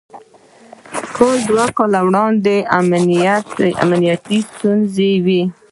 [1.15, 2.55] کال دوه کاله وړاندې
[3.83, 5.41] امنيتي ستونزې وې.